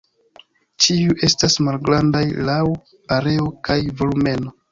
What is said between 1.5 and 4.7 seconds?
malgrandaj laŭ areo kaj volumeno.